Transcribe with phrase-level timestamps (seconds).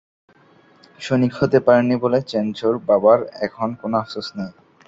[0.99, 4.51] সৈনিক হতে পারেননি বলে চেনচোর বাবার এখন কোনো আফসোস নেই।